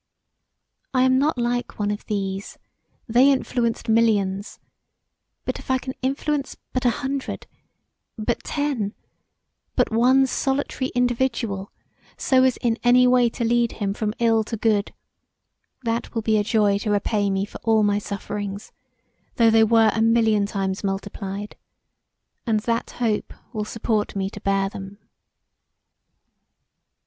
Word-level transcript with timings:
I 0.95 1.03
am 1.03 1.19
not 1.19 1.37
like 1.37 1.77
one 1.77 1.91
of 1.91 2.07
these; 2.07 2.57
they 3.07 3.31
influenced 3.31 3.87
millions: 3.87 4.57
but 5.45 5.59
if 5.59 5.69
I 5.69 5.77
can 5.77 5.93
influence 6.01 6.57
but 6.73 6.85
a 6.85 6.89
hundred, 7.05 7.45
but 8.17 8.43
ten, 8.43 8.95
but 9.75 9.91
one 9.91 10.25
solitary 10.25 10.87
individual, 10.95 11.71
so 12.17 12.41
as 12.43 12.57
in 12.63 12.79
any 12.83 13.05
way 13.05 13.29
to 13.29 13.43
lead 13.43 13.73
him 13.73 13.93
from 13.93 14.15
ill 14.17 14.43
to 14.45 14.57
good, 14.57 14.91
that 15.83 16.15
will 16.15 16.23
be 16.23 16.39
a 16.39 16.43
joy 16.43 16.79
to 16.79 16.89
repay 16.89 17.29
me 17.29 17.45
for 17.45 17.59
all 17.61 17.83
my 17.83 17.99
sufferings, 17.99 18.71
though 19.35 19.51
they 19.51 19.63
were 19.63 19.91
a 19.93 20.01
million 20.01 20.47
times 20.47 20.83
multiplied; 20.83 21.55
and 22.47 22.61
that 22.61 22.89
hope 22.97 23.31
will 23.53 23.65
support 23.65 24.15
me 24.15 24.31
to 24.31 24.41
bear 24.41 24.67
them[. 24.67 24.97